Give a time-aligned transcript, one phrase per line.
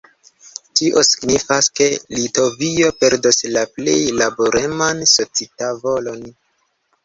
[0.79, 6.29] Tio signifas, ke Litovio perdos la plej laboreman socitavolon.